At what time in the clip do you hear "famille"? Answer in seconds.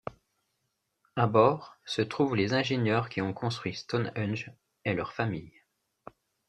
5.13-5.61